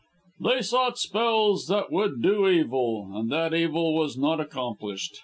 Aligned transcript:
They 0.43 0.63
sought 0.63 0.97
spells 0.97 1.67
that 1.67 1.91
would 1.91 2.23
do 2.23 2.47
evil, 2.49 3.11
and 3.13 3.31
that 3.31 3.53
evil 3.53 3.93
was 3.93 4.17
not 4.17 4.39
accomplished. 4.39 5.19